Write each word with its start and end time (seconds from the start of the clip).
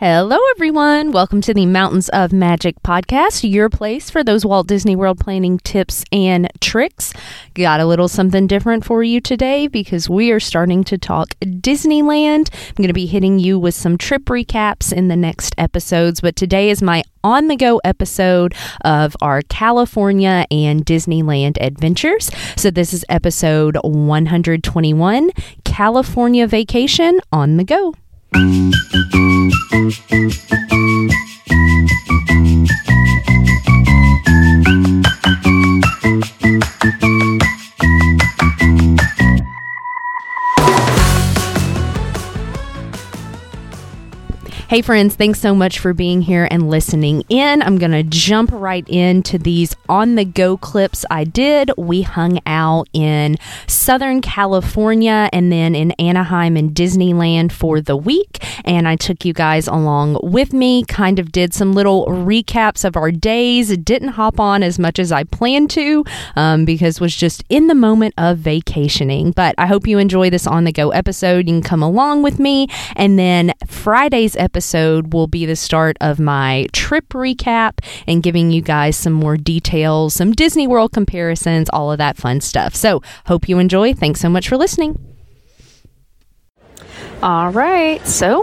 Hello, 0.00 0.38
everyone. 0.52 1.10
Welcome 1.10 1.40
to 1.40 1.52
the 1.52 1.66
Mountains 1.66 2.08
of 2.10 2.32
Magic 2.32 2.80
podcast, 2.84 3.42
your 3.42 3.68
place 3.68 4.10
for 4.10 4.22
those 4.22 4.46
Walt 4.46 4.68
Disney 4.68 4.94
World 4.94 5.18
planning 5.18 5.58
tips 5.58 6.04
and 6.12 6.48
tricks. 6.60 7.12
Got 7.54 7.80
a 7.80 7.84
little 7.84 8.06
something 8.06 8.46
different 8.46 8.84
for 8.84 9.02
you 9.02 9.20
today 9.20 9.66
because 9.66 10.08
we 10.08 10.30
are 10.30 10.38
starting 10.38 10.84
to 10.84 10.98
talk 10.98 11.30
Disneyland. 11.40 12.48
I'm 12.52 12.74
going 12.76 12.86
to 12.86 12.94
be 12.94 13.06
hitting 13.06 13.40
you 13.40 13.58
with 13.58 13.74
some 13.74 13.98
trip 13.98 14.26
recaps 14.26 14.92
in 14.92 15.08
the 15.08 15.16
next 15.16 15.52
episodes, 15.58 16.20
but 16.20 16.36
today 16.36 16.70
is 16.70 16.80
my 16.80 17.02
on 17.24 17.48
the 17.48 17.56
go 17.56 17.80
episode 17.82 18.54
of 18.82 19.16
our 19.20 19.42
California 19.48 20.46
and 20.52 20.86
Disneyland 20.86 21.56
adventures. 21.60 22.30
So, 22.56 22.70
this 22.70 22.94
is 22.94 23.04
episode 23.08 23.76
121 23.82 25.30
California 25.64 26.46
Vacation 26.46 27.18
on 27.32 27.56
the 27.56 27.64
Go. 27.64 27.94
Hey, 44.68 44.82
friends, 44.82 45.14
thanks 45.14 45.40
so 45.40 45.54
much 45.54 45.78
for 45.78 45.94
being 45.94 46.20
here 46.20 46.46
and 46.50 46.68
listening 46.68 47.24
in. 47.30 47.62
I'm 47.62 47.78
going 47.78 47.92
to 47.92 48.02
jump 48.02 48.50
right 48.52 48.86
into 48.86 49.38
these 49.38 49.74
on 49.88 50.16
the 50.16 50.26
go 50.26 50.58
clips 50.58 51.06
I 51.10 51.24
did. 51.24 51.70
We 51.78 52.02
hung 52.02 52.40
out 52.44 52.86
in 52.92 53.38
Southern 53.66 54.20
California 54.20 55.30
and 55.32 55.50
then 55.50 55.74
in 55.74 55.92
Anaheim 55.92 56.54
and 56.54 56.72
Disneyland 56.72 57.50
for 57.50 57.80
the 57.80 57.96
week. 57.96 58.44
And 58.66 58.86
I 58.86 58.96
took 58.96 59.24
you 59.24 59.32
guys 59.32 59.68
along 59.68 60.20
with 60.22 60.52
me, 60.52 60.84
kind 60.84 61.18
of 61.18 61.32
did 61.32 61.54
some 61.54 61.72
little 61.72 62.04
recaps 62.04 62.84
of 62.84 62.94
our 62.94 63.10
days. 63.10 63.74
Didn't 63.74 64.08
hop 64.08 64.38
on 64.38 64.62
as 64.62 64.78
much 64.78 64.98
as 64.98 65.10
I 65.10 65.24
planned 65.24 65.70
to 65.70 66.04
um, 66.36 66.66
because 66.66 67.00
was 67.00 67.16
just 67.16 67.42
in 67.48 67.68
the 67.68 67.74
moment 67.74 68.12
of 68.18 68.36
vacationing. 68.36 69.30
But 69.30 69.54
I 69.56 69.66
hope 69.66 69.86
you 69.86 69.96
enjoy 69.96 70.28
this 70.28 70.46
on 70.46 70.64
the 70.64 70.72
go 70.72 70.90
episode. 70.90 71.48
You 71.48 71.54
can 71.54 71.62
come 71.62 71.82
along 71.82 72.22
with 72.22 72.38
me. 72.38 72.68
And 72.96 73.18
then 73.18 73.54
Friday's 73.66 74.36
episode 74.36 74.57
episode 74.58 75.12
will 75.14 75.28
be 75.28 75.46
the 75.46 75.54
start 75.54 75.96
of 76.00 76.18
my 76.18 76.66
trip 76.72 77.10
recap 77.10 77.78
and 78.08 78.24
giving 78.24 78.50
you 78.50 78.60
guys 78.60 78.96
some 78.96 79.12
more 79.12 79.36
details, 79.36 80.14
some 80.14 80.32
Disney 80.32 80.66
World 80.66 80.90
comparisons, 80.90 81.68
all 81.72 81.92
of 81.92 81.98
that 81.98 82.16
fun 82.16 82.40
stuff. 82.40 82.74
So, 82.74 83.00
hope 83.26 83.48
you 83.48 83.60
enjoy. 83.60 83.94
Thanks 83.94 84.18
so 84.18 84.28
much 84.28 84.48
for 84.48 84.56
listening. 84.56 84.98
All 87.22 87.52
right, 87.52 88.04
so 88.04 88.42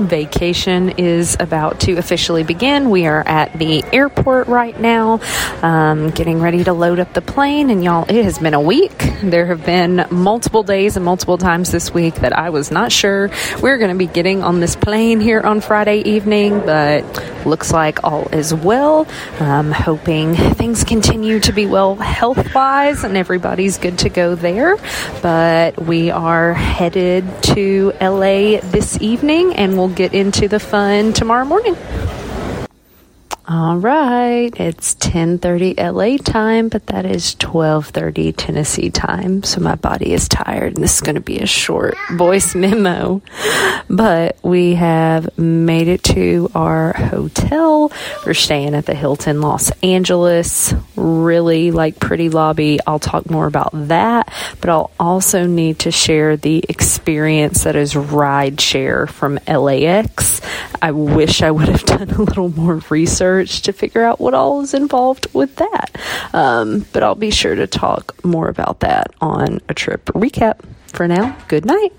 vacation 0.00 0.90
is 0.98 1.36
about 1.38 1.80
to 1.80 1.96
officially 1.98 2.44
begin. 2.44 2.90
We 2.90 3.06
are 3.06 3.26
at 3.26 3.58
the 3.58 3.84
airport 3.92 4.48
right 4.48 4.78
now, 4.78 5.20
um, 5.62 6.10
getting 6.10 6.40
ready 6.40 6.64
to 6.64 6.72
load 6.72 6.98
up 6.98 7.12
the 7.12 7.22
plane. 7.22 7.70
And 7.70 7.82
y'all, 7.84 8.04
it 8.08 8.24
has 8.24 8.38
been 8.38 8.54
a 8.54 8.60
week. 8.60 8.96
There 9.22 9.46
have 9.46 9.64
been 9.64 10.06
multiple 10.10 10.62
days 10.62 10.96
and 10.96 11.04
multiple 11.04 11.38
times 11.38 11.70
this 11.70 11.92
week 11.92 12.16
that 12.16 12.36
I 12.36 12.50
was 12.50 12.70
not 12.70 12.92
sure 12.92 13.30
we 13.62 13.70
are 13.70 13.78
going 13.78 13.90
to 13.92 13.98
be 13.98 14.06
getting 14.06 14.42
on 14.42 14.60
this 14.60 14.76
plane 14.76 15.20
here 15.20 15.40
on 15.40 15.60
Friday 15.60 15.98
evening, 15.98 16.60
but 16.60 17.04
looks 17.46 17.72
like 17.72 18.04
all 18.04 18.28
is 18.28 18.54
well. 18.54 19.06
I'm 19.40 19.72
hoping 19.72 20.34
things 20.34 20.84
continue 20.84 21.40
to 21.40 21.52
be 21.52 21.66
well 21.66 21.96
health 21.96 22.54
wise 22.54 23.04
and 23.04 23.16
everybody's 23.16 23.78
good 23.78 23.98
to 24.00 24.08
go 24.08 24.34
there. 24.34 24.76
But 25.22 25.80
we 25.80 26.10
are 26.10 26.54
headed 26.54 27.24
to 27.54 27.92
LA 28.00 28.60
this 28.60 29.00
evening 29.00 29.54
and 29.54 29.76
we'll 29.76 29.81
get 29.88 30.14
into 30.14 30.48
the 30.48 30.60
fun 30.60 31.12
tomorrow 31.12 31.44
morning. 31.44 31.76
All 33.48 33.76
right, 33.76 34.52
it's 34.60 34.94
10:30 34.94 35.74
LA 35.76 36.16
time, 36.16 36.68
but 36.68 36.86
that 36.86 37.04
is 37.04 37.34
12:30 37.34 38.32
Tennessee 38.36 38.88
time. 38.88 39.42
So 39.42 39.60
my 39.60 39.74
body 39.74 40.12
is 40.12 40.28
tired 40.28 40.74
and 40.76 40.84
this 40.84 40.94
is 40.94 41.00
going 41.00 41.16
to 41.16 41.20
be 41.20 41.40
a 41.40 41.46
short 41.46 41.96
voice 42.12 42.54
memo. 42.54 43.20
But 43.90 44.36
we 44.44 44.76
have 44.76 45.36
made 45.36 45.88
it 45.88 46.04
to 46.04 46.52
our 46.54 46.92
hotel. 46.92 47.90
We're 48.24 48.34
staying 48.34 48.76
at 48.76 48.86
the 48.86 48.94
Hilton 48.94 49.40
Los 49.40 49.72
Angeles. 49.82 50.72
Really 50.94 51.72
like 51.72 51.98
pretty 51.98 52.28
lobby. 52.28 52.78
I'll 52.86 53.00
talk 53.00 53.28
more 53.28 53.48
about 53.48 53.70
that, 53.72 54.32
but 54.60 54.70
I'll 54.70 54.92
also 55.00 55.46
need 55.46 55.80
to 55.80 55.90
share 55.90 56.36
the 56.36 56.64
experience 56.68 57.64
that 57.64 57.74
is 57.74 57.96
ride 57.96 58.60
share 58.60 59.08
from 59.08 59.40
LAX. 59.48 60.40
I 60.80 60.92
wish 60.92 61.42
I 61.42 61.50
would 61.50 61.68
have 61.68 61.84
done 61.84 62.10
a 62.10 62.22
little 62.22 62.48
more 62.48 62.80
research 62.88 63.31
to 63.40 63.72
figure 63.72 64.04
out 64.04 64.20
what 64.20 64.34
all 64.34 64.60
is 64.60 64.74
involved 64.74 65.26
with 65.32 65.56
that. 65.56 65.96
Um, 66.32 66.86
but 66.92 67.02
I'll 67.02 67.14
be 67.14 67.30
sure 67.30 67.54
to 67.54 67.66
talk 67.66 68.24
more 68.24 68.48
about 68.48 68.80
that 68.80 69.14
on 69.20 69.60
a 69.68 69.74
trip 69.74 70.04
recap. 70.06 70.60
For 70.88 71.08
now, 71.08 71.36
good 71.48 71.64
night. 71.64 71.92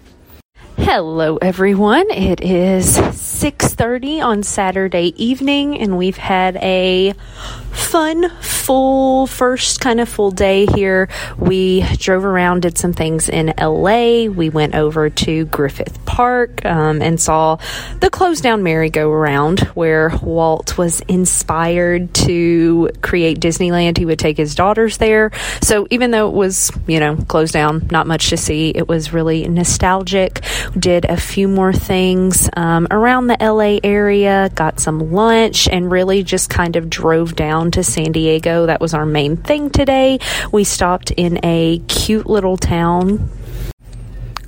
Hello 0.78 1.38
everyone. 1.38 2.10
It 2.10 2.42
is 2.42 2.98
6:30 2.98 4.22
on 4.22 4.44
Saturday 4.44 5.14
evening 5.24 5.80
and 5.80 5.98
we've 5.98 6.18
had 6.18 6.58
a 6.58 7.14
fun 7.74 8.30
full 8.40 9.28
first 9.28 9.82
kind 9.82 10.00
of 10.00 10.08
full 10.08 10.32
day 10.32 10.66
here. 10.66 11.10
We 11.38 11.82
drove 11.98 12.24
around, 12.24 12.62
did 12.62 12.78
some 12.78 12.94
things 12.94 13.30
in 13.30 13.54
LA. 13.60 14.26
We 14.26 14.50
went 14.50 14.76
over 14.76 15.10
to 15.10 15.46
Griffith 15.46 16.06
Park 16.06 16.64
um, 16.66 17.02
and 17.02 17.20
saw 17.20 17.58
the 18.00 18.10
closed 18.10 18.44
down 18.44 18.64
merry-go-round 18.64 19.62
where 19.74 20.12
Walt 20.22 20.78
was 20.78 21.02
inspired 21.02 22.14
to 22.14 22.90
create 23.02 23.40
Disneyland. 23.40 23.98
He 23.98 24.06
would 24.06 24.20
take 24.20 24.38
his 24.38 24.56
daughters 24.56 24.98
there. 24.98 25.32
So 25.62 25.88
even 25.90 26.12
though 26.12 26.30
it 26.30 26.34
was, 26.34 26.72
you 26.88 27.00
know, 27.00 27.18
closed 27.18 27.54
down, 27.54 27.88
not 27.92 28.08
much 28.08 28.30
to 28.30 28.38
see, 28.38 28.70
it 28.70 28.88
was 28.88 29.12
really 29.12 29.48
nostalgic. 29.48 30.42
Did 30.78 31.06
a 31.06 31.18
few 31.18 31.48
more 31.48 31.74
things 31.74 32.50
um, 32.56 32.88
around 32.92 33.28
the 33.28 33.38
LA 33.42 33.80
area, 33.84 34.50
got 34.56 34.80
some 34.80 35.12
lunch, 35.12 35.68
and 35.68 35.92
really 35.92 36.24
just 36.24 36.50
kind 36.50 36.76
of 36.76 36.90
drove 36.90 37.36
down 37.36 37.63
to 37.72 37.84
San 37.84 38.12
Diego. 38.12 38.66
That 38.66 38.82
was 38.82 38.94
our 38.94 39.06
main 39.06 39.38
thing 39.38 39.70
today. 39.70 40.20
We 40.52 40.64
stopped 40.64 41.12
in 41.12 41.40
a 41.44 41.80
cute 41.88 42.28
little 42.28 42.58
town 42.58 43.30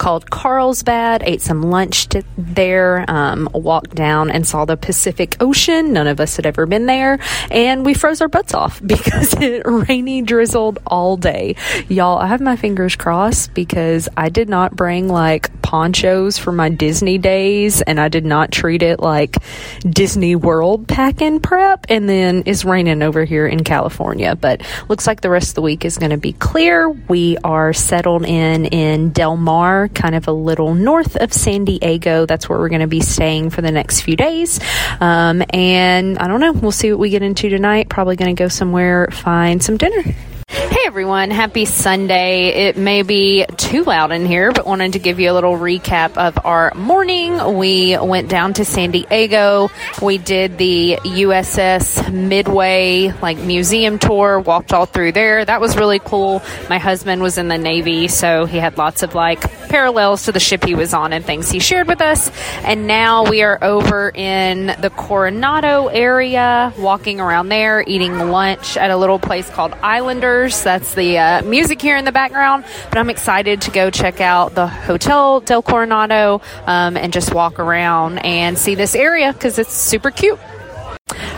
called 0.05 0.29
Carlsbad, 0.29 1.23
ate 1.25 1.41
some 1.41 1.63
lunch 1.63 2.09
to, 2.09 2.21
there, 2.37 3.03
um, 3.07 3.49
walked 3.55 3.95
down 3.95 4.29
and 4.29 4.45
saw 4.45 4.63
the 4.63 4.77
Pacific 4.77 5.35
Ocean. 5.39 5.93
None 5.93 6.05
of 6.05 6.19
us 6.19 6.35
had 6.35 6.45
ever 6.45 6.67
been 6.67 6.85
there. 6.85 7.17
And 7.49 7.83
we 7.83 7.95
froze 7.95 8.21
our 8.21 8.27
butts 8.27 8.53
off 8.53 8.79
because 8.85 9.33
it 9.33 9.63
rainy 9.65 10.21
drizzled 10.21 10.77
all 10.85 11.17
day. 11.17 11.55
Y'all, 11.89 12.19
I 12.19 12.27
have 12.27 12.39
my 12.39 12.55
fingers 12.55 12.95
crossed 12.95 13.55
because 13.55 14.07
I 14.15 14.29
did 14.29 14.47
not 14.47 14.75
bring 14.75 15.07
like 15.07 15.49
ponchos 15.63 16.37
for 16.37 16.51
my 16.51 16.69
Disney 16.69 17.17
days 17.17 17.81
and 17.81 17.99
I 17.99 18.07
did 18.07 18.25
not 18.25 18.51
treat 18.51 18.83
it 18.83 18.99
like 18.99 19.37
Disney 19.79 20.35
World 20.35 20.87
pack 20.87 21.19
and 21.23 21.41
prep. 21.41 21.87
And 21.89 22.07
then 22.07 22.43
it's 22.45 22.63
raining 22.63 23.01
over 23.01 23.25
here 23.25 23.47
in 23.47 23.63
California. 23.63 24.35
But 24.35 24.61
looks 24.87 25.07
like 25.07 25.21
the 25.21 25.31
rest 25.31 25.49
of 25.49 25.55
the 25.55 25.63
week 25.63 25.83
is 25.83 25.97
going 25.97 26.11
to 26.11 26.17
be 26.17 26.33
clear. 26.33 26.89
We 26.91 27.37
are 27.43 27.73
settled 27.73 28.23
in 28.23 28.65
in 28.65 29.09
Del 29.09 29.35
Mar 29.35 29.89
kind 29.95 30.15
of 30.15 30.27
a 30.27 30.31
little 30.31 30.75
north 30.75 31.15
of 31.15 31.33
San 31.33 31.65
Diego. 31.65 32.25
That's 32.25 32.47
where 32.47 32.59
we're 32.59 32.69
going 32.69 32.81
to 32.81 32.87
be 32.87 33.01
staying 33.01 33.49
for 33.49 33.61
the 33.61 33.71
next 33.71 34.01
few 34.01 34.15
days. 34.15 34.59
Um, 34.99 35.41
and 35.49 36.19
I 36.19 36.27
don't 36.27 36.39
know, 36.39 36.51
we'll 36.51 36.71
see 36.71 36.91
what 36.91 36.99
we 36.99 37.09
get 37.09 37.23
into 37.23 37.49
tonight. 37.49 37.89
Probably 37.89 38.15
going 38.15 38.35
to 38.35 38.39
go 38.39 38.47
somewhere, 38.47 39.07
find 39.11 39.63
some 39.63 39.77
dinner. 39.77 40.03
Hey 40.47 40.81
everyone, 40.85 41.31
happy 41.31 41.65
Sunday. 41.65 42.67
It 42.67 42.77
may 42.77 43.01
be 43.01 43.45
too 43.57 43.83
loud 43.83 44.11
in 44.11 44.25
here, 44.25 44.51
but 44.51 44.67
wanted 44.67 44.93
to 44.93 44.99
give 44.99 45.19
you 45.19 45.31
a 45.31 45.33
little 45.33 45.57
recap 45.57 46.17
of 46.17 46.45
our 46.45 46.71
morning. 46.75 47.57
We 47.57 47.97
went 47.97 48.29
down 48.29 48.53
to 48.53 48.65
San 48.65 48.91
Diego. 48.91 49.69
We 50.01 50.19
did 50.19 50.57
the 50.57 50.99
USS 51.03 52.13
Midway 52.13 53.11
like 53.21 53.37
museum 53.37 53.97
tour, 53.97 54.39
walked 54.39 54.71
all 54.71 54.85
through 54.85 55.13
there. 55.13 55.43
That 55.43 55.61
was 55.61 55.75
really 55.77 55.99
cool. 55.99 56.43
My 56.69 56.77
husband 56.77 57.21
was 57.23 57.39
in 57.39 57.47
the 57.47 57.57
Navy, 57.57 58.07
so 58.07 58.45
he 58.45 58.57
had 58.57 58.77
lots 58.77 59.01
of 59.01 59.15
like 59.15 59.64
parallels 59.65 60.25
to 60.25 60.31
the 60.31 60.39
ship 60.39 60.63
he 60.63 60.75
was 60.75 60.93
on 60.93 61.13
and 61.13 61.25
things 61.25 61.49
he 61.49 61.59
shared 61.59 61.87
with 61.87 62.01
us. 62.01 62.29
And 62.63 62.87
now 62.87 63.29
we 63.29 63.41
are 63.43 63.57
over 63.63 64.09
in 64.09 64.67
the 64.67 64.91
Coronado 64.95 65.87
area, 65.87 66.73
walking 66.77 67.19
around 67.19 67.49
there, 67.49 67.83
eating 67.85 68.17
lunch 68.17 68.77
at 68.77 68.91
a 68.91 68.97
little 68.97 69.19
place 69.19 69.49
called 69.49 69.73
Islanders 69.81 70.63
that's 70.63 70.95
the 70.95 71.17
uh, 71.17 71.41
music 71.43 71.81
here 71.81 71.97
in 71.97 72.05
the 72.05 72.11
background. 72.11 72.65
But 72.89 72.97
I'm 72.97 73.09
excited 73.09 73.61
to 73.61 73.71
go 73.71 73.89
check 73.89 74.21
out 74.21 74.55
the 74.55 74.67
Hotel 74.67 75.39
Del 75.41 75.61
Coronado 75.61 76.41
um, 76.65 76.97
and 76.97 77.13
just 77.13 77.33
walk 77.33 77.59
around 77.59 78.19
and 78.19 78.57
see 78.57 78.75
this 78.75 78.95
area 78.95 79.31
because 79.31 79.59
it's 79.59 79.73
super 79.73 80.11
cute. 80.11 80.39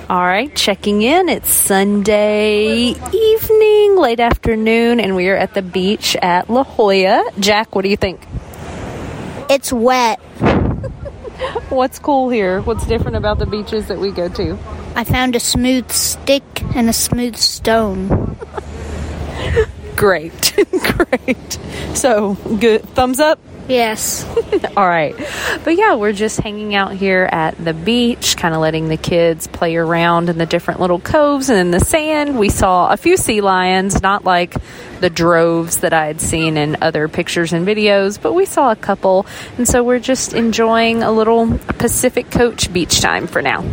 All 0.10 0.22
right, 0.22 0.56
checking 0.56 1.02
in. 1.02 1.28
It's 1.28 1.52
Sunday 1.52 2.92
evening, 3.12 3.98
late 3.98 4.22
afternoon, 4.22 5.02
and 5.02 5.18
we 5.18 5.28
are 5.28 5.36
at 5.36 5.54
the 5.54 5.62
beach 5.62 6.16
at 6.22 6.50
La 6.50 6.64
Jolla. 6.64 7.30
Jack, 7.42 7.76
what 7.76 7.82
do 7.82 7.90
you 7.90 7.98
think? 7.98 8.22
It's 9.50 9.74
wet. 9.74 10.20
What's 11.70 12.00
cool 12.00 12.30
here? 12.30 12.62
What's 12.62 12.88
different 12.88 13.18
about 13.18 13.40
the 13.40 13.46
beaches 13.48 13.90
that 13.90 14.00
we 14.00 14.12
go 14.12 14.30
to? 14.30 14.58
I 14.96 15.04
found 15.04 15.36
a 15.36 15.42
smooth 15.42 15.92
stick 15.92 16.64
and 16.74 16.88
a 16.88 16.94
smooth 16.94 17.36
stone. 17.36 18.38
Great. 19.98 20.56
Great. 20.72 21.60
So, 21.96 22.36
good. 22.62 22.84
Thumbs 22.92 23.20
up? 23.20 23.40
Yes. 23.68 24.26
All 24.78 24.88
right. 24.88 25.16
But 25.64 25.78
yeah, 25.78 25.96
we're 25.96 26.14
just 26.14 26.40
hanging 26.40 26.74
out 26.74 26.94
here 26.94 27.28
at 27.30 27.64
the 27.64 27.74
beach, 27.74 28.38
kind 28.38 28.56
of 28.56 28.62
letting 28.62 28.88
the 28.88 28.98
kids 28.98 29.48
play 29.48 29.76
around 29.76 30.30
in 30.30 30.38
the 30.38 30.46
different 30.46 30.80
little 30.80 31.00
coves 31.00 31.50
and 31.50 31.60
in 31.60 31.72
the 31.72 31.80
sand. 31.80 32.40
We 32.40 32.50
saw 32.50 32.92
a 32.92 32.98
few 32.98 33.18
sea 33.18 33.42
lions, 33.42 34.02
not 34.02 34.24
like 34.24 34.56
the 35.02 35.10
droves 35.10 35.78
that 35.78 35.94
I 35.94 36.06
had 36.06 36.22
seen 36.22 36.58
in 36.58 36.78
other 36.82 37.08
pictures 37.08 37.52
and 37.52 37.68
videos, 37.68 38.22
but 38.22 38.34
we 38.34 38.46
saw 38.46 38.72
a 38.72 38.76
couple. 38.76 39.26
And 39.58 39.68
so 39.68 39.84
we're 39.84 40.00
just 40.00 40.34
enjoying 40.34 41.04
a 41.04 41.12
little 41.12 41.58
Pacific 41.58 42.32
Coach 42.32 42.72
beach 42.72 43.02
time 43.02 43.28
for 43.28 43.42
now. 43.42 43.64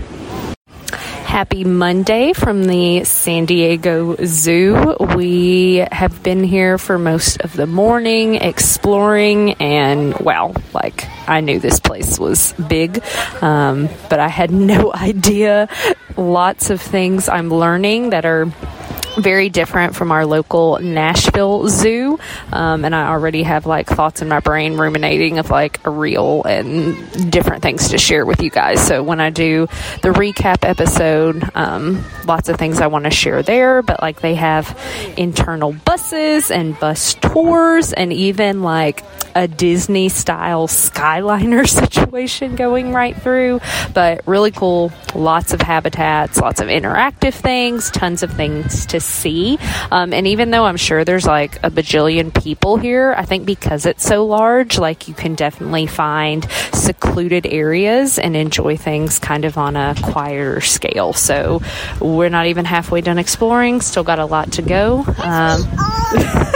Happy 1.34 1.64
Monday 1.64 2.32
from 2.32 2.62
the 2.62 3.02
San 3.02 3.44
Diego 3.44 4.14
Zoo. 4.24 4.94
We 5.16 5.84
have 5.90 6.22
been 6.22 6.44
here 6.44 6.78
for 6.78 6.96
most 6.96 7.40
of 7.40 7.54
the 7.54 7.66
morning 7.66 8.36
exploring, 8.36 9.54
and 9.54 10.16
wow, 10.20 10.54
like 10.72 11.08
I 11.28 11.40
knew 11.40 11.58
this 11.58 11.80
place 11.80 12.20
was 12.20 12.52
big, 12.52 13.02
um, 13.42 13.88
but 14.08 14.20
I 14.20 14.28
had 14.28 14.52
no 14.74 14.94
idea. 14.94 15.68
Lots 16.16 16.70
of 16.70 16.80
things 16.80 17.28
I'm 17.28 17.50
learning 17.50 18.10
that 18.10 18.24
are 18.24 18.46
very 19.16 19.48
different 19.48 19.94
from 19.94 20.12
our 20.12 20.26
local 20.26 20.78
Nashville 20.78 21.68
Zoo. 21.68 22.18
Um, 22.52 22.84
and 22.84 22.94
I 22.94 23.08
already 23.08 23.42
have 23.42 23.66
like 23.66 23.86
thoughts 23.86 24.22
in 24.22 24.28
my 24.28 24.40
brain 24.40 24.76
ruminating 24.76 25.38
of 25.38 25.50
like 25.50 25.84
a 25.86 25.90
reel 25.90 26.42
and 26.44 27.30
different 27.30 27.62
things 27.62 27.88
to 27.90 27.98
share 27.98 28.24
with 28.24 28.42
you 28.42 28.50
guys. 28.50 28.84
So 28.84 29.02
when 29.02 29.20
I 29.20 29.30
do 29.30 29.66
the 30.02 30.10
recap 30.10 30.68
episode, 30.68 31.48
um, 31.54 32.04
lots 32.26 32.48
of 32.48 32.56
things 32.56 32.80
I 32.80 32.86
want 32.88 33.04
to 33.04 33.10
share 33.10 33.42
there, 33.42 33.82
but 33.82 34.00
like 34.02 34.20
they 34.20 34.34
have 34.34 34.78
internal 35.16 35.72
buses 35.72 36.50
and 36.50 36.78
bus 36.78 37.14
tours 37.14 37.92
and 37.92 38.12
even 38.12 38.62
like 38.62 39.02
a 39.34 39.48
Disney 39.48 40.08
style 40.08 40.68
Skyliner 40.68 41.68
situation 41.84 42.56
going 42.56 42.92
right 42.92 43.16
through. 43.16 43.60
But 43.92 44.26
really 44.26 44.50
cool, 44.50 44.92
lots 45.14 45.52
of 45.52 45.60
habitats, 45.60 46.38
lots 46.38 46.60
of 46.60 46.68
interactive 46.68 47.34
things, 47.34 47.90
tons 47.90 48.22
of 48.22 48.32
things 48.32 48.86
to 48.86 49.00
see. 49.00 49.58
Um, 49.90 50.12
and 50.12 50.26
even 50.26 50.50
though 50.50 50.64
I'm 50.64 50.76
sure 50.76 51.04
there's 51.04 51.26
like 51.26 51.56
a 51.64 51.70
bajillion 51.70 52.32
people 52.42 52.76
here, 52.76 53.14
I 53.16 53.24
think 53.24 53.46
because 53.46 53.86
it's 53.86 54.04
so 54.04 54.26
large, 54.26 54.78
like 54.78 55.08
you 55.08 55.14
can 55.14 55.34
definitely 55.34 55.86
find 55.86 56.46
secluded 56.72 57.46
areas 57.46 58.18
and 58.18 58.36
enjoy 58.36 58.76
things 58.76 59.18
kind 59.18 59.44
of 59.44 59.58
on 59.58 59.76
a 59.76 59.94
quieter 60.02 60.60
scale. 60.60 61.12
So 61.12 61.62
we're 62.00 62.28
not 62.28 62.46
even 62.46 62.64
halfway 62.64 63.00
done 63.00 63.18
exploring, 63.18 63.80
still 63.80 64.04
got 64.04 64.18
a 64.18 64.26
lot 64.26 64.52
to 64.52 64.62
go. 64.62 65.04
Um, 65.22 65.62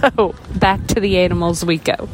so 0.00 0.34
back 0.56 0.86
to 0.88 1.00
the 1.00 1.18
animals 1.18 1.64
we 1.64 1.78
go. 1.78 2.08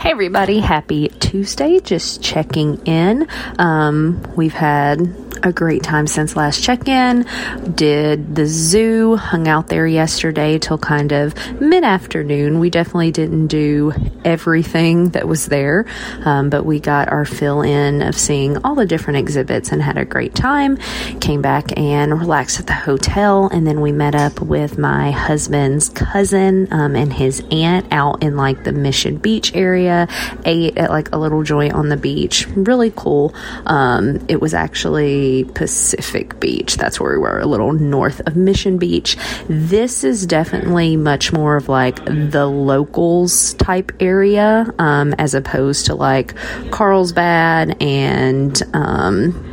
Hey 0.00 0.10
everybody, 0.10 0.60
happy 0.60 1.08
Tuesday. 1.08 1.80
Just 1.80 2.22
checking 2.22 2.76
in. 2.86 3.26
Um, 3.58 4.22
we've 4.36 4.52
had 4.52 5.23
a 5.44 5.52
great 5.52 5.82
time 5.82 6.06
since 6.06 6.36
last 6.36 6.62
check 6.62 6.88
in. 6.88 7.26
Did 7.74 8.34
the 8.34 8.46
zoo, 8.46 9.16
hung 9.16 9.46
out 9.46 9.68
there 9.68 9.86
yesterday 9.86 10.58
till 10.58 10.78
kind 10.78 11.12
of 11.12 11.34
mid 11.60 11.84
afternoon. 11.84 12.58
We 12.60 12.70
definitely 12.70 13.10
didn't 13.10 13.48
do 13.48 13.92
everything 14.24 15.10
that 15.10 15.28
was 15.28 15.46
there, 15.46 15.84
um, 16.24 16.48
but 16.48 16.64
we 16.64 16.80
got 16.80 17.12
our 17.12 17.26
fill 17.26 17.60
in 17.60 18.00
of 18.00 18.14
seeing 18.14 18.56
all 18.64 18.74
the 18.74 18.86
different 18.86 19.18
exhibits 19.18 19.70
and 19.70 19.82
had 19.82 19.98
a 19.98 20.04
great 20.04 20.34
time. 20.34 20.78
Came 21.20 21.42
back 21.42 21.78
and 21.78 22.18
relaxed 22.18 22.58
at 22.58 22.66
the 22.66 22.72
hotel, 22.72 23.48
and 23.52 23.66
then 23.66 23.82
we 23.82 23.92
met 23.92 24.14
up 24.14 24.40
with 24.40 24.78
my 24.78 25.10
husband's 25.10 25.90
cousin 25.90 26.72
um, 26.72 26.96
and 26.96 27.12
his 27.12 27.42
aunt 27.50 27.86
out 27.92 28.22
in 28.22 28.36
like 28.36 28.64
the 28.64 28.72
Mission 28.72 29.18
Beach 29.18 29.54
area. 29.54 30.08
Ate 30.46 30.78
at 30.78 30.90
like 30.90 31.12
a 31.12 31.18
little 31.18 31.42
joint 31.42 31.74
on 31.74 31.90
the 31.90 31.96
beach. 31.98 32.46
Really 32.48 32.92
cool. 32.96 33.34
Um, 33.66 34.24
it 34.28 34.40
was 34.40 34.54
actually 34.54 35.33
Pacific 35.42 36.38
Beach. 36.38 36.76
That's 36.76 37.00
where 37.00 37.14
we 37.14 37.18
were, 37.18 37.40
a 37.40 37.46
little 37.46 37.72
north 37.72 38.20
of 38.28 38.36
Mission 38.36 38.78
Beach. 38.78 39.16
This 39.48 40.04
is 40.04 40.26
definitely 40.26 40.96
much 40.96 41.32
more 41.32 41.56
of 41.56 41.68
like 41.68 42.04
the 42.04 42.46
locals 42.46 43.54
type 43.54 43.90
area 43.98 44.72
um, 44.78 45.12
as 45.14 45.34
opposed 45.34 45.86
to 45.86 45.96
like 45.96 46.36
Carlsbad 46.70 47.82
and. 47.82 48.62
Um, 48.72 49.50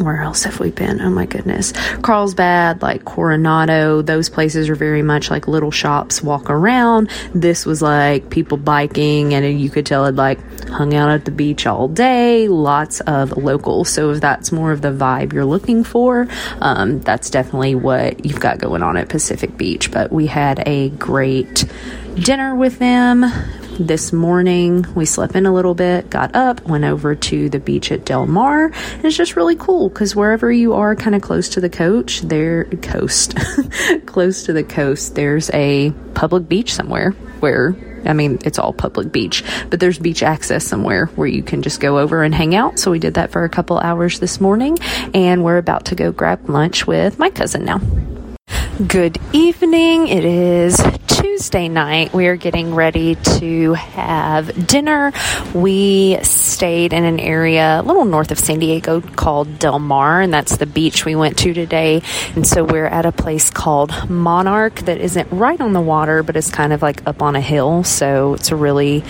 where 0.00 0.22
else 0.22 0.44
have 0.44 0.60
we 0.60 0.70
been? 0.70 1.00
Oh 1.00 1.10
my 1.10 1.26
goodness. 1.26 1.72
Carlsbad, 2.02 2.82
like 2.82 3.04
Coronado, 3.04 4.02
those 4.02 4.28
places 4.28 4.68
are 4.68 4.74
very 4.74 5.02
much 5.02 5.30
like 5.30 5.48
little 5.48 5.70
shops 5.70 6.22
walk 6.22 6.50
around. 6.50 7.10
This 7.34 7.66
was 7.66 7.82
like 7.82 8.30
people 8.30 8.56
biking, 8.56 9.34
and 9.34 9.60
you 9.60 9.70
could 9.70 9.86
tell 9.86 10.06
it 10.06 10.14
like 10.14 10.38
hung 10.68 10.94
out 10.94 11.10
at 11.10 11.24
the 11.24 11.30
beach 11.30 11.66
all 11.66 11.88
day, 11.88 12.48
lots 12.48 13.00
of 13.00 13.36
locals. 13.36 13.88
So 13.88 14.10
if 14.10 14.20
that's 14.20 14.52
more 14.52 14.72
of 14.72 14.82
the 14.82 14.92
vibe 14.92 15.32
you're 15.32 15.44
looking 15.44 15.84
for, 15.84 16.26
um, 16.60 17.00
that's 17.00 17.30
definitely 17.30 17.74
what 17.74 18.24
you've 18.24 18.40
got 18.40 18.58
going 18.58 18.82
on 18.82 18.96
at 18.96 19.08
Pacific 19.08 19.56
Beach. 19.56 19.90
But 19.90 20.12
we 20.12 20.26
had 20.26 20.62
a 20.66 20.90
great 20.90 21.64
dinner 22.18 22.54
with 22.54 22.78
them 22.78 23.24
this 23.78 24.12
morning. 24.12 24.84
We 24.94 25.04
slept 25.04 25.36
in 25.36 25.46
a 25.46 25.52
little 25.52 25.74
bit, 25.74 26.10
got 26.10 26.34
up, 26.34 26.62
went 26.66 26.84
over 26.84 27.14
to 27.14 27.48
the 27.48 27.60
beach 27.60 27.92
at 27.92 28.04
Del 28.04 28.26
Mar. 28.26 28.66
And 28.66 29.04
it's 29.04 29.16
just 29.16 29.36
really 29.36 29.56
cool 29.56 29.88
because 29.88 30.16
wherever 30.16 30.50
you 30.50 30.74
are, 30.74 30.96
kind 30.96 31.14
of 31.14 31.22
close 31.22 31.50
to 31.50 31.60
the 31.60 31.70
coach, 31.70 32.20
there 32.22 32.64
coast, 32.64 33.36
close 34.06 34.44
to 34.44 34.52
the 34.52 34.64
coast, 34.64 35.14
there's 35.14 35.50
a 35.50 35.90
public 36.14 36.48
beach 36.48 36.74
somewhere 36.74 37.12
where 37.40 37.76
I 38.04 38.12
mean, 38.12 38.38
it's 38.44 38.58
all 38.58 38.72
public 38.72 39.10
beach, 39.12 39.44
but 39.70 39.80
there's 39.80 39.98
beach 39.98 40.22
access 40.22 40.64
somewhere 40.64 41.06
where 41.16 41.26
you 41.26 41.42
can 41.42 41.62
just 41.62 41.80
go 41.80 41.98
over 41.98 42.22
and 42.22 42.32
hang 42.34 42.54
out. 42.54 42.78
So 42.78 42.92
we 42.92 43.00
did 43.00 43.14
that 43.14 43.32
for 43.32 43.44
a 43.44 43.48
couple 43.48 43.78
hours 43.78 44.20
this 44.20 44.40
morning, 44.40 44.78
and 45.14 45.42
we're 45.42 45.58
about 45.58 45.86
to 45.86 45.96
go 45.96 46.12
grab 46.12 46.48
lunch 46.48 46.86
with 46.86 47.18
my 47.18 47.28
cousin 47.28 47.64
now. 47.64 47.80
Good 48.86 49.18
evening. 49.32 50.06
It 50.06 50.24
is 50.24 50.80
Tuesday 51.08 51.37
night. 51.38 52.12
We 52.12 52.26
are 52.26 52.36
getting 52.36 52.74
ready 52.74 53.14
to 53.14 53.74
have 53.74 54.66
dinner. 54.66 55.12
We 55.54 56.18
stayed 56.22 56.92
in 56.92 57.04
an 57.04 57.20
area 57.20 57.80
a 57.80 57.82
little 57.82 58.04
north 58.04 58.32
of 58.32 58.38
San 58.38 58.58
Diego 58.58 59.00
called 59.00 59.58
Del 59.58 59.78
Mar, 59.78 60.20
and 60.20 60.34
that's 60.34 60.56
the 60.56 60.66
beach 60.66 61.04
we 61.04 61.14
went 61.14 61.38
to 61.38 61.54
today. 61.54 62.02
And 62.34 62.44
so 62.46 62.64
we're 62.64 62.86
at 62.86 63.06
a 63.06 63.12
place 63.12 63.50
called 63.50 64.10
Monarch 64.10 64.80
that 64.80 64.98
isn't 64.98 65.30
right 65.30 65.60
on 65.60 65.72
the 65.72 65.80
water, 65.80 66.22
but 66.22 66.36
is 66.36 66.50
kind 66.50 66.72
of 66.72 66.82
like 66.82 67.06
up 67.06 67.22
on 67.22 67.36
a 67.36 67.40
hill. 67.40 67.84
So 67.84 68.34
it's 68.34 68.50
a 68.50 68.56
really 68.56 69.04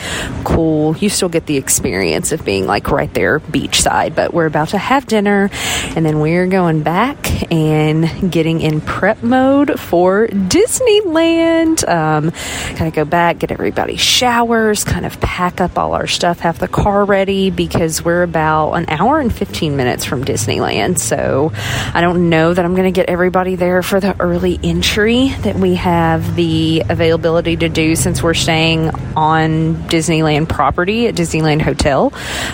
cool, 0.45 0.97
you 0.99 1.09
still 1.09 1.31
get 1.31 1.47
the 1.47 1.57
experience 1.57 2.31
of 2.33 2.45
being 2.45 2.67
like 2.67 2.91
right 2.91 3.13
there 3.15 3.41
beachside. 3.41 4.15
But 4.15 4.35
we're 4.35 4.47
about 4.47 4.69
to 4.69 4.79
have 4.79 5.07
dinner, 5.07 5.49
and 5.97 6.05
then 6.05 6.21
we're 6.21 6.47
going 6.47 6.83
back 6.83 7.51
and 7.51 8.31
getting 8.31 8.61
in 8.61 8.83
prep 8.83 9.23
mode 9.23 9.81
for 9.81 10.29
Disneyland. 10.29 11.89
Um, 11.89 12.18
Um, 12.19 12.31
kind 12.31 12.89
of 12.89 12.95
go 12.95 13.05
back, 13.05 13.39
get 13.39 13.51
everybody 13.51 13.97
showers, 13.97 14.85
kind 14.85 15.07
of 15.07 15.21
pack 15.21 15.61
up 15.61 15.79
all 15.79 15.95
our 15.95 16.07
stuff, 16.07 16.41
have 16.41 16.59
the 16.59 16.69
car 16.69 17.05
ready 17.05 17.51
because 17.51 18.05
we're 18.05 18.23
about 18.23 18.73
an 18.73 18.87
hour 18.89 19.21
and 19.21 19.33
15 19.33 19.77
minutes 19.77 20.05
from 20.05 20.25
Disneyland. 20.25 20.99
So 20.99 21.53
I 21.95 22.01
don't 22.01 22.29
know 22.29 22.53
that 22.53 22.65
I'm 22.65 22.75
going 22.75 22.93
to 22.93 22.99
get 22.99 23.09
everybody 23.09 23.55
there 23.55 23.83
for 23.83 24.01
the 24.01 24.19
early 24.21 24.59
entry 24.63 25.29
that 25.43 25.57
we 25.57 25.77
have 25.77 26.35
the 26.35 26.83
availability 26.89 27.57
to 27.57 27.69
do 27.69 27.95
since 27.97 28.23
we're 28.23 28.35
staying 28.35 28.91
on 29.17 29.77
Disneyland 29.89 30.49
property 30.49 31.07
at 31.07 31.15
Disneyland 31.15 31.63
Hotel. 31.63 32.13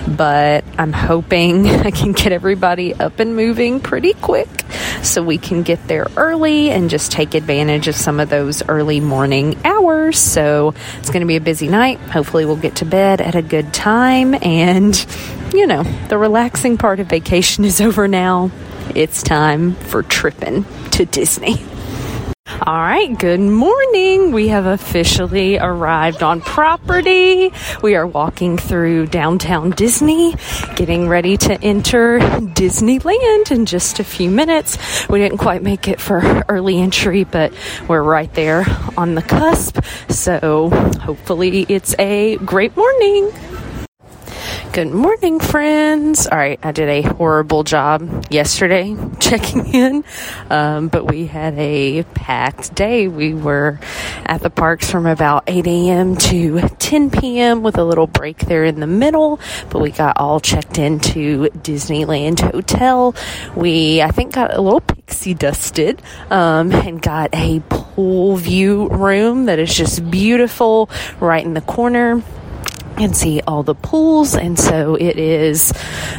But 0.08 0.64
I'm 0.78 0.92
hoping 0.92 1.66
I 1.68 1.90
can 1.90 2.12
get 2.12 2.32
everybody 2.32 2.94
up 2.94 3.18
and 3.18 3.34
moving 3.36 3.80
pretty 3.80 4.12
quick 4.14 4.63
so 5.02 5.22
we 5.22 5.38
can 5.38 5.62
get 5.62 5.86
there 5.86 6.06
early 6.16 6.70
and 6.70 6.90
just 6.90 7.12
take 7.12 7.34
advantage 7.34 7.88
of 7.88 7.96
some 7.96 8.20
of 8.20 8.28
those 8.28 8.66
early 8.68 9.00
morning 9.00 9.58
hours. 9.64 10.18
So 10.18 10.74
it's 10.98 11.10
going 11.10 11.20
to 11.20 11.26
be 11.26 11.36
a 11.36 11.40
busy 11.40 11.68
night. 11.68 11.98
Hopefully, 12.00 12.44
we'll 12.44 12.56
get 12.56 12.76
to 12.76 12.84
bed 12.84 13.20
at 13.20 13.34
a 13.34 13.42
good 13.42 13.72
time. 13.72 14.34
And, 14.42 14.94
you 15.52 15.66
know, 15.66 15.82
the 16.08 16.18
relaxing 16.18 16.78
part 16.78 17.00
of 17.00 17.06
vacation 17.06 17.64
is 17.64 17.80
over 17.80 18.08
now. 18.08 18.50
It's 18.94 19.22
time 19.22 19.74
for 19.74 20.02
tripping 20.02 20.64
to 20.92 21.04
Disney. 21.04 21.64
All 22.46 22.76
right, 22.76 23.18
good 23.18 23.40
morning. 23.40 24.30
We 24.30 24.48
have 24.48 24.66
officially 24.66 25.58
arrived 25.58 26.22
on 26.22 26.42
property. 26.42 27.52
We 27.82 27.94
are 27.94 28.06
walking 28.06 28.58
through 28.58 29.06
downtown 29.06 29.70
Disney, 29.70 30.34
getting 30.76 31.08
ready 31.08 31.38
to 31.38 31.60
enter 31.62 32.18
Disneyland 32.20 33.50
in 33.50 33.64
just 33.64 33.98
a 33.98 34.04
few 34.04 34.30
minutes. 34.30 34.78
We 35.08 35.18
didn't 35.18 35.38
quite 35.38 35.62
make 35.62 35.88
it 35.88 36.00
for 36.00 36.44
early 36.48 36.80
entry, 36.80 37.24
but 37.24 37.54
we're 37.88 38.02
right 38.02 38.32
there 38.34 38.64
on 38.96 39.14
the 39.14 39.22
cusp. 39.22 39.82
So 40.10 40.68
hopefully 41.00 41.64
it's 41.68 41.94
a 41.98 42.36
great 42.36 42.76
morning. 42.76 43.32
Good 44.74 44.90
morning, 44.90 45.38
friends. 45.38 46.26
All 46.26 46.36
right, 46.36 46.58
I 46.60 46.72
did 46.72 46.88
a 46.88 47.02
horrible 47.02 47.62
job 47.62 48.26
yesterday 48.28 48.96
checking 49.20 49.72
in, 49.72 50.04
um, 50.50 50.88
but 50.88 51.08
we 51.08 51.28
had 51.28 51.56
a 51.56 52.02
packed 52.02 52.74
day. 52.74 53.06
We 53.06 53.34
were 53.34 53.78
at 54.24 54.40
the 54.40 54.50
parks 54.50 54.90
from 54.90 55.06
about 55.06 55.44
8 55.46 55.64
a.m. 55.68 56.16
to 56.16 56.58
10 56.80 57.12
p.m. 57.12 57.62
with 57.62 57.78
a 57.78 57.84
little 57.84 58.08
break 58.08 58.38
there 58.46 58.64
in 58.64 58.80
the 58.80 58.88
middle, 58.88 59.38
but 59.70 59.80
we 59.80 59.92
got 59.92 60.16
all 60.18 60.40
checked 60.40 60.76
into 60.76 61.50
Disneyland 61.50 62.40
Hotel. 62.40 63.14
We, 63.54 64.02
I 64.02 64.10
think, 64.10 64.34
got 64.34 64.52
a 64.52 64.60
little 64.60 64.80
pixie 64.80 65.34
dusted 65.34 66.02
um, 66.30 66.72
and 66.72 67.00
got 67.00 67.30
a 67.32 67.60
pool 67.68 68.34
view 68.34 68.88
room 68.88 69.44
that 69.44 69.60
is 69.60 69.72
just 69.72 70.10
beautiful 70.10 70.90
right 71.20 71.46
in 71.46 71.54
the 71.54 71.60
corner 71.60 72.24
and 72.96 73.16
see 73.16 73.40
all 73.46 73.62
the 73.62 73.74
pools. 73.74 74.34
And 74.34 74.58
so 74.58 74.94
it 74.94 75.18
is, 75.18 75.72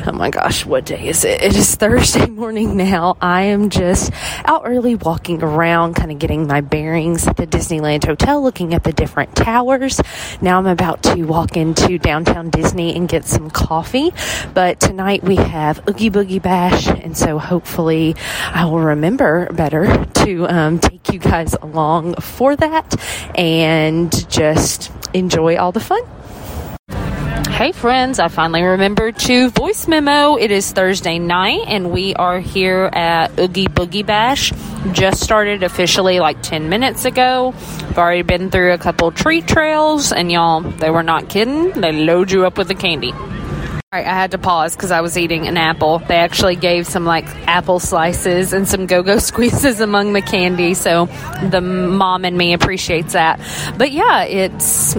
oh 0.06 0.12
my 0.12 0.30
gosh, 0.30 0.66
what 0.66 0.86
day 0.86 1.08
is 1.08 1.24
it? 1.24 1.42
It 1.42 1.56
is 1.56 1.76
Thursday 1.86 2.28
morning 2.28 2.78
now. 2.78 3.18
I 3.22 3.44
am 3.44 3.70
just 3.70 4.12
out 4.46 4.64
early 4.66 4.96
walking 4.96 5.42
around, 5.44 5.96
kind 5.96 6.12
of 6.12 6.20
getting 6.20 6.48
my 6.48 6.62
bearings 6.62 7.28
at 7.28 7.38
the 7.38 7.48
Disneyland 7.48 8.06
Hotel, 8.06 8.42
looking 8.42 8.74
at 8.74 8.84
the 8.84 8.94
different 8.94 9.36
towers. 9.36 10.02
Now 10.42 10.58
I'm 10.58 10.68
about 10.68 11.04
to 11.04 11.24
walk 11.24 11.58
into 11.58 11.98
downtown 11.98 12.50
Disney 12.50 12.96
and 12.96 13.08
get 13.08 13.26
some 13.26 13.50
coffee. 13.50 14.12
But 14.54 14.80
tonight 14.80 15.24
we 15.24 15.36
have 15.36 15.88
Oogie 15.88 16.10
Boogie 16.10 16.42
Bash. 16.42 16.88
And 16.88 17.18
so 17.18 17.40
hopefully 17.40 18.16
I 18.54 18.66
will 18.66 18.82
remember 18.82 19.52
better 19.54 20.06
to 20.06 20.48
um, 20.48 20.80
take 20.80 21.14
you 21.14 21.20
guys 21.20 21.54
along 21.54 22.16
for 22.16 22.56
that 22.56 22.96
and 23.38 24.12
just 24.30 24.92
enjoy 25.14 25.58
all 25.58 25.72
the 25.72 25.80
fun. 25.80 26.02
Hey 27.56 27.72
friends, 27.72 28.20
I 28.20 28.28
finally 28.28 28.64
remembered 28.64 29.18
to 29.20 29.50
voice 29.50 29.88
memo. 29.88 30.36
It 30.36 30.52
is 30.52 30.74
Thursday 30.74 31.20
night 31.20 31.62
and 31.68 31.90
we 31.90 32.14
are 32.14 32.42
here 32.42 32.90
at 32.92 33.40
Oogie 33.40 33.68
Boogie 33.68 34.06
Bash. 34.06 34.52
Just 34.92 35.24
started 35.24 35.64
officially 35.64 36.20
like 36.20 36.42
10 36.42 36.68
minutes 36.68 37.06
ago. 37.06 37.54
I've 37.56 37.98
already 37.98 38.24
been 38.24 38.52
through 38.52 38.74
a 38.74 38.78
couple 38.78 39.10
treat 39.14 39.48
trails 39.48 40.12
and 40.12 40.30
y'all, 40.30 40.60
they 40.60 40.90
were 40.90 41.02
not 41.02 41.30
kidding. 41.30 41.72
They 41.72 41.94
load 41.94 42.30
you 42.30 42.46
up 42.46 42.58
with 42.58 42.68
the 42.68 42.76
candy. 42.76 43.14
I 44.04 44.14
had 44.14 44.32
to 44.32 44.38
pause 44.38 44.76
because 44.76 44.92
I 44.92 45.02
was 45.02 45.18
eating 45.18 45.48
an 45.48 45.58
apple. 45.58 46.00
They 46.00 46.18
actually 46.18 46.56
gave 46.56 46.88
some 46.88 47.06
like 47.06 47.26
apple 47.48 47.80
slices 47.80 48.54
and 48.54 48.68
some 48.68 48.86
go-go 48.86 49.20
squeezes 49.20 49.80
among 49.80 50.14
the 50.14 50.22
candy, 50.22 50.74
so 50.74 51.06
the 51.50 51.62
mom 51.62 52.26
and 52.26 52.38
me 52.38 52.54
appreciates 52.54 53.14
that. 53.14 53.40
But 53.78 53.92
yeah, 53.92 54.24
it's 54.24 54.96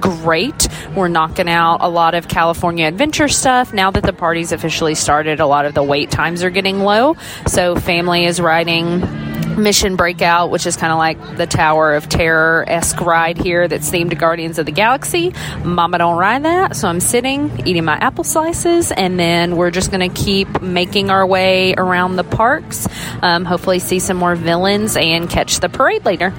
great. 0.00 0.68
We're 0.94 1.08
knocking 1.08 1.48
out 1.48 1.78
a 1.80 1.88
lot 1.88 2.14
of 2.14 2.28
California 2.28 2.86
Adventure 2.86 3.28
stuff 3.28 3.72
now 3.72 3.90
that 3.90 4.02
the 4.02 4.12
party's 4.12 4.52
officially 4.52 4.94
started. 4.94 5.40
A 5.40 5.46
lot 5.46 5.66
of 5.66 5.74
the 5.74 5.82
wait 5.82 6.10
times 6.10 6.42
are 6.42 6.50
getting 6.50 6.80
low, 6.80 7.16
so 7.46 7.76
family 7.76 8.24
is 8.24 8.40
riding 8.40 9.29
Mission 9.62 9.96
Breakout, 9.96 10.50
which 10.50 10.66
is 10.66 10.76
kind 10.76 10.92
of 10.92 10.98
like 10.98 11.36
the 11.36 11.46
Tower 11.46 11.94
of 11.94 12.08
Terror 12.08 12.64
esque 12.66 13.00
ride 13.00 13.38
here 13.38 13.68
that's 13.68 13.90
themed 13.90 14.10
to 14.10 14.16
Guardians 14.16 14.58
of 14.58 14.66
the 14.66 14.72
Galaxy. 14.72 15.32
Mama 15.64 15.98
don't 15.98 16.18
ride 16.18 16.44
that, 16.44 16.76
so 16.76 16.88
I'm 16.88 17.00
sitting 17.00 17.66
eating 17.66 17.84
my 17.84 17.96
apple 17.96 18.24
slices, 18.24 18.92
and 18.92 19.18
then 19.18 19.56
we're 19.56 19.70
just 19.70 19.90
going 19.90 20.08
to 20.08 20.22
keep 20.22 20.60
making 20.60 21.10
our 21.10 21.26
way 21.26 21.74
around 21.76 22.16
the 22.16 22.24
parks. 22.24 22.88
Um, 23.22 23.44
hopefully, 23.44 23.78
see 23.78 23.98
some 23.98 24.16
more 24.16 24.34
villains 24.34 24.96
and 24.96 25.28
catch 25.28 25.60
the 25.60 25.68
parade 25.68 26.04
later. 26.04 26.32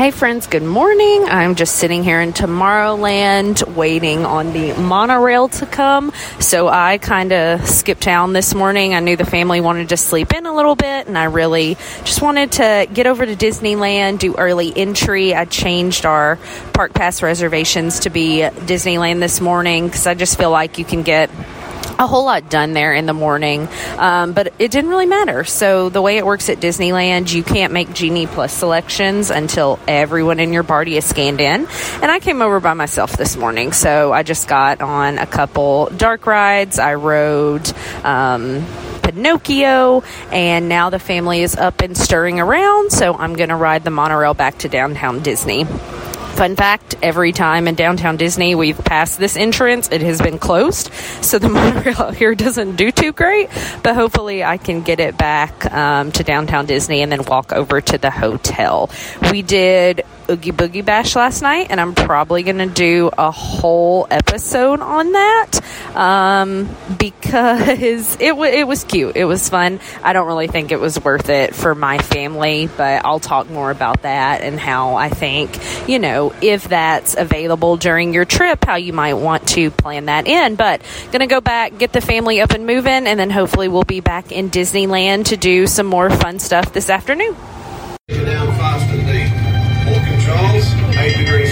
Hey 0.00 0.12
friends, 0.12 0.46
good 0.46 0.62
morning. 0.62 1.26
I'm 1.28 1.56
just 1.56 1.76
sitting 1.76 2.02
here 2.02 2.22
in 2.22 2.32
Tomorrowland 2.32 3.74
waiting 3.74 4.24
on 4.24 4.54
the 4.54 4.72
monorail 4.72 5.48
to 5.48 5.66
come. 5.66 6.10
So 6.38 6.68
I 6.68 6.96
kind 6.96 7.34
of 7.34 7.68
skipped 7.68 8.00
town 8.00 8.32
this 8.32 8.54
morning. 8.54 8.94
I 8.94 9.00
knew 9.00 9.18
the 9.18 9.26
family 9.26 9.60
wanted 9.60 9.90
to 9.90 9.98
sleep 9.98 10.32
in 10.32 10.46
a 10.46 10.54
little 10.54 10.74
bit 10.74 11.06
and 11.06 11.18
I 11.18 11.24
really 11.24 11.74
just 12.04 12.22
wanted 12.22 12.52
to 12.52 12.88
get 12.90 13.08
over 13.08 13.26
to 13.26 13.36
Disneyland, 13.36 14.20
do 14.20 14.36
early 14.36 14.74
entry. 14.74 15.34
I 15.34 15.44
changed 15.44 16.06
our 16.06 16.38
park 16.72 16.94
pass 16.94 17.22
reservations 17.22 18.00
to 18.00 18.08
be 18.08 18.38
Disneyland 18.38 19.20
this 19.20 19.42
morning 19.42 19.84
because 19.84 20.06
I 20.06 20.14
just 20.14 20.38
feel 20.38 20.50
like 20.50 20.78
you 20.78 20.86
can 20.86 21.02
get 21.02 21.28
a 21.98 22.06
whole 22.06 22.24
lot 22.24 22.48
done 22.48 22.72
there 22.72 22.94
in 22.94 23.06
the 23.06 23.12
morning, 23.12 23.68
um, 23.98 24.32
but 24.32 24.52
it 24.58 24.70
didn't 24.70 24.90
really 24.90 25.06
matter. 25.06 25.44
So 25.44 25.88
the 25.88 26.00
way 26.00 26.16
it 26.16 26.24
works 26.24 26.48
at 26.48 26.58
Disneyland, 26.58 27.32
you 27.32 27.42
can't 27.42 27.72
make 27.72 27.92
Genie 27.92 28.26
Plus 28.26 28.52
selections 28.52 29.30
until 29.30 29.78
everyone 29.86 30.40
in 30.40 30.52
your 30.52 30.64
party 30.64 30.96
is 30.96 31.04
scanned 31.04 31.40
in. 31.40 31.66
And 32.02 32.10
I 32.10 32.18
came 32.20 32.42
over 32.42 32.60
by 32.60 32.74
myself 32.74 33.16
this 33.16 33.36
morning, 33.36 33.72
so 33.72 34.12
I 34.12 34.22
just 34.22 34.48
got 34.48 34.80
on 34.80 35.18
a 35.18 35.26
couple 35.26 35.90
dark 35.96 36.26
rides. 36.26 36.78
I 36.78 36.94
rode. 36.94 37.70
Um, 38.04 38.64
Pinocchio, 39.02 40.04
and 40.30 40.68
now 40.68 40.90
the 40.90 41.00
family 41.00 41.42
is 41.42 41.56
up 41.56 41.80
and 41.80 41.96
stirring 41.96 42.38
around, 42.38 42.92
so 42.92 43.14
I'm 43.14 43.34
going 43.34 43.48
to 43.48 43.56
ride 43.56 43.82
the 43.82 43.90
monorail 43.90 44.34
back 44.34 44.58
to 44.58 44.68
downtown 44.68 45.20
Disney. 45.20 45.66
Fun 46.40 46.56
fact 46.56 46.94
every 47.02 47.32
time 47.32 47.68
in 47.68 47.74
downtown 47.74 48.16
Disney 48.16 48.54
we've 48.54 48.78
passed 48.78 49.18
this 49.18 49.36
entrance, 49.36 49.90
it 49.92 50.00
has 50.00 50.22
been 50.22 50.38
closed. 50.38 50.90
So 51.22 51.38
the 51.38 51.48
monorail 51.50 52.00
out 52.00 52.14
here 52.14 52.34
doesn't 52.34 52.76
do 52.76 52.90
too 52.90 53.12
great, 53.12 53.50
but 53.82 53.94
hopefully 53.94 54.42
I 54.42 54.56
can 54.56 54.80
get 54.80 55.00
it 55.00 55.18
back 55.18 55.70
um, 55.70 56.12
to 56.12 56.24
downtown 56.24 56.64
Disney 56.64 57.02
and 57.02 57.12
then 57.12 57.26
walk 57.26 57.52
over 57.52 57.82
to 57.82 57.98
the 57.98 58.10
hotel. 58.10 58.88
We 59.30 59.42
did 59.42 60.02
Oogie 60.30 60.52
Boogie 60.52 60.84
Bash 60.84 61.16
last 61.16 61.42
night, 61.42 61.66
and 61.70 61.80
I'm 61.80 61.94
probably 61.94 62.44
going 62.44 62.58
to 62.58 62.66
do 62.66 63.10
a 63.18 63.32
whole 63.32 64.06
episode 64.10 64.80
on 64.80 65.12
that 65.12 65.60
um, 65.96 66.68
because 66.98 68.14
it, 68.20 68.28
w- 68.28 68.52
it 68.52 68.66
was 68.66 68.84
cute. 68.84 69.16
It 69.16 69.24
was 69.24 69.48
fun. 69.48 69.80
I 70.04 70.12
don't 70.12 70.28
really 70.28 70.46
think 70.46 70.70
it 70.70 70.78
was 70.78 71.02
worth 71.02 71.28
it 71.28 71.54
for 71.54 71.74
my 71.74 71.98
family, 71.98 72.68
but 72.68 73.04
I'll 73.04 73.18
talk 73.18 73.50
more 73.50 73.72
about 73.72 74.02
that 74.02 74.42
and 74.42 74.58
how 74.60 74.94
I 74.94 75.08
think, 75.08 75.58
you 75.88 75.98
know, 75.98 76.29
if 76.40 76.64
that's 76.64 77.16
available 77.16 77.76
during 77.76 78.14
your 78.14 78.24
trip, 78.24 78.64
how 78.64 78.76
you 78.76 78.92
might 78.92 79.14
want 79.14 79.48
to 79.48 79.70
plan 79.70 80.06
that 80.06 80.26
in. 80.26 80.56
But 80.56 80.82
going 81.06 81.20
to 81.20 81.26
go 81.26 81.40
back, 81.40 81.78
get 81.78 81.92
the 81.92 82.00
family 82.00 82.40
up 82.40 82.50
and 82.50 82.66
moving, 82.66 83.06
and 83.06 83.18
then 83.18 83.30
hopefully 83.30 83.68
we'll 83.68 83.84
be 83.84 84.00
back 84.00 84.32
in 84.32 84.50
Disneyland 84.50 85.26
to 85.26 85.36
do 85.36 85.66
some 85.66 85.86
more 85.86 86.10
fun 86.10 86.38
stuff 86.38 86.72
this 86.72 86.90
afternoon. 86.90 87.34
Down 88.08 88.48
fast. 88.58 88.90
All 89.90 89.98
controls, 90.04 90.66
8 90.96 91.16
degrees 91.16 91.49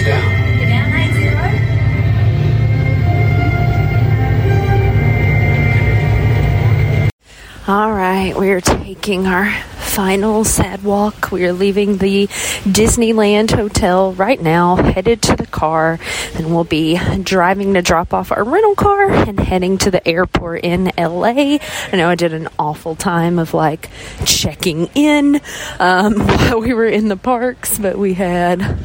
All 7.69 7.93
right, 7.93 8.35
we 8.35 8.49
are 8.49 8.61
taking 8.61 9.27
our 9.27 9.51
final 9.77 10.43
sad 10.43 10.83
walk. 10.83 11.31
We 11.31 11.45
are 11.45 11.53
leaving 11.53 11.97
the 11.97 12.25
Disneyland 12.65 13.51
Hotel 13.51 14.11
right 14.13 14.41
now, 14.41 14.75
headed 14.77 15.21
to 15.21 15.35
the 15.35 15.45
car, 15.45 15.99
and 16.33 16.47
we'll 16.47 16.63
be 16.63 16.99
driving 17.21 17.75
to 17.75 17.83
drop 17.83 18.11
off 18.11 18.31
our 18.31 18.43
rental 18.43 18.73
car 18.73 19.11
and 19.11 19.39
heading 19.39 19.77
to 19.77 19.91
the 19.91 20.07
airport 20.07 20.63
in 20.63 20.85
LA. 20.97 21.59
I 21.59 21.91
know 21.93 22.09
I 22.09 22.15
did 22.15 22.33
an 22.33 22.47
awful 22.57 22.95
time 22.95 23.37
of 23.37 23.53
like 23.53 23.91
checking 24.25 24.87
in 24.95 25.39
um, 25.77 26.15
while 26.25 26.61
we 26.61 26.73
were 26.73 26.87
in 26.87 27.07
the 27.07 27.17
parks, 27.17 27.77
but 27.77 27.99
we 27.99 28.15
had 28.15 28.79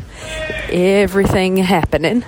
everything 0.68 1.56
happening. 1.56 2.22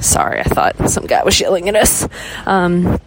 Sorry, 0.00 0.38
I 0.38 0.44
thought 0.44 0.90
some 0.90 1.06
guy 1.06 1.24
was 1.24 1.40
yelling 1.40 1.68
at 1.68 1.74
us. 1.74 2.06
Um, 2.46 3.00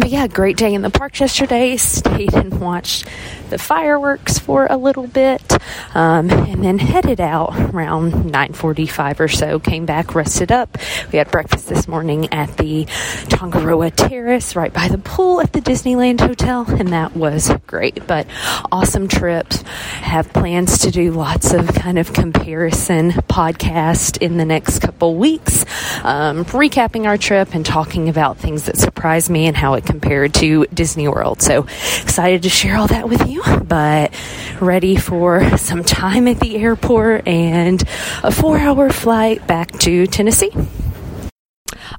but 0.00 0.10
yeah, 0.10 0.26
great 0.26 0.56
day 0.56 0.72
in 0.74 0.82
the 0.82 0.90
park 0.90 1.20
yesterday. 1.20 1.76
Stayed 1.76 2.32
and 2.34 2.60
watched 2.60 3.06
the 3.50 3.58
fireworks 3.58 4.38
for 4.38 4.66
a 4.70 4.76
little 4.76 5.06
bit, 5.06 5.58
um, 5.94 6.30
and 6.30 6.64
then 6.64 6.78
headed 6.78 7.20
out 7.20 7.54
around 7.74 8.30
9:45 8.30 9.20
or 9.20 9.28
so. 9.28 9.58
Came 9.58 9.86
back, 9.86 10.14
rested 10.14 10.50
up. 10.52 10.78
We 11.12 11.18
had 11.18 11.30
breakfast 11.30 11.68
this 11.68 11.86
morning 11.88 12.32
at 12.32 12.56
the 12.56 12.86
Tangaroa 13.28 13.90
Terrace, 13.90 14.56
right 14.56 14.72
by 14.72 14.88
the 14.88 14.98
pool 14.98 15.40
at 15.40 15.52
the 15.52 15.60
Disneyland 15.60 16.20
Hotel, 16.20 16.64
and 16.68 16.88
that 16.92 17.16
was 17.16 17.52
great. 17.66 18.06
But 18.06 18.26
awesome 18.72 19.08
trips. 19.08 19.62
Have 19.62 20.32
plans 20.32 20.78
to 20.78 20.90
do 20.90 21.12
lots 21.12 21.52
of 21.52 21.66
kind 21.74 21.98
of 21.98 22.12
comparison 22.12 23.12
podcast 23.12 24.18
in 24.18 24.36
the 24.36 24.44
next 24.44 24.78
couple 24.78 25.16
weeks, 25.16 25.64
um, 26.04 26.44
recapping 26.46 27.06
our 27.06 27.18
trip 27.18 27.54
and 27.54 27.66
talking 27.66 28.08
about 28.08 28.38
things 28.38 28.64
that 28.64 28.76
surprised 28.76 29.28
me 29.28 29.46
and 29.46 29.56
how 29.56 29.74
it 29.74 29.84
compared 29.90 30.34
to 30.34 30.66
Disney 30.72 31.08
World. 31.08 31.42
So 31.42 31.64
excited 32.02 32.44
to 32.44 32.48
share 32.48 32.76
all 32.76 32.86
that 32.88 33.08
with 33.08 33.28
you, 33.28 33.42
but 33.66 34.14
ready 34.60 34.96
for 34.96 35.56
some 35.58 35.82
time 35.82 36.28
at 36.28 36.40
the 36.40 36.56
airport 36.56 37.26
and 37.26 37.82
a 38.22 38.30
four 38.30 38.58
hour 38.58 38.90
flight 38.90 39.46
back 39.46 39.72
to 39.80 40.06
Tennessee. 40.06 40.52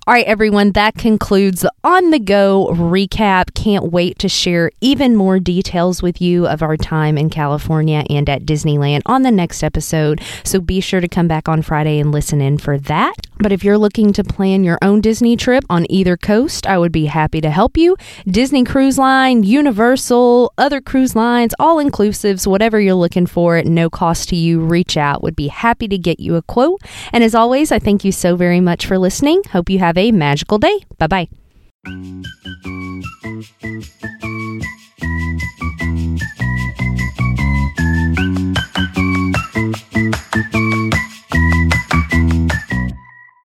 All 0.07 0.13
right, 0.13 0.25
everyone, 0.25 0.71
that 0.71 0.95
concludes 0.95 1.61
the 1.61 1.71
on 1.83 2.11
the 2.11 2.19
go 2.19 2.69
recap. 2.71 3.53
Can't 3.53 3.91
wait 3.91 4.17
to 4.19 4.29
share 4.29 4.71
even 4.79 5.17
more 5.17 5.37
details 5.37 6.01
with 6.01 6.21
you 6.21 6.47
of 6.47 6.61
our 6.61 6.77
time 6.77 7.17
in 7.17 7.29
California 7.29 8.05
and 8.09 8.29
at 8.29 8.45
Disneyland 8.45 9.01
on 9.05 9.23
the 9.23 9.31
next 9.31 9.63
episode. 9.63 10.21
So 10.45 10.61
be 10.61 10.79
sure 10.79 11.01
to 11.01 11.09
come 11.09 11.27
back 11.27 11.49
on 11.49 11.61
Friday 11.61 11.99
and 11.99 12.11
listen 12.11 12.39
in 12.39 12.57
for 12.57 12.77
that. 12.77 13.15
But 13.39 13.51
if 13.51 13.63
you're 13.63 13.77
looking 13.77 14.13
to 14.13 14.23
plan 14.23 14.63
your 14.63 14.77
own 14.81 15.01
Disney 15.01 15.35
trip 15.35 15.65
on 15.69 15.91
either 15.91 16.15
coast, 16.15 16.67
I 16.67 16.77
would 16.77 16.91
be 16.91 17.07
happy 17.07 17.41
to 17.41 17.49
help 17.49 17.75
you. 17.75 17.97
Disney 18.27 18.63
Cruise 18.63 18.99
Line, 18.99 19.43
Universal, 19.43 20.53
other 20.57 20.79
cruise 20.79 21.15
lines, 21.15 21.53
all 21.59 21.83
inclusives, 21.83 22.45
whatever 22.45 22.79
you're 22.79 22.93
looking 22.93 23.25
for 23.25 23.57
at 23.57 23.65
no 23.65 23.89
cost 23.89 24.29
to 24.29 24.35
you, 24.35 24.61
reach 24.61 24.95
out. 24.95 25.23
Would 25.23 25.35
be 25.35 25.47
happy 25.47 25.87
to 25.87 25.97
get 25.97 26.19
you 26.19 26.35
a 26.35 26.41
quote. 26.43 26.81
And 27.11 27.23
as 27.23 27.35
always, 27.35 27.71
I 27.71 27.79
thank 27.79 28.05
you 28.05 28.11
so 28.11 28.35
very 28.35 28.61
much 28.61 28.85
for 28.85 28.97
listening. 28.97 29.41
Hope 29.51 29.69
you 29.69 29.79
have 29.81 29.97
a 29.97 30.11
magical 30.11 30.57
day. 30.57 30.77
Bye 30.97 31.07
bye. 31.07 31.27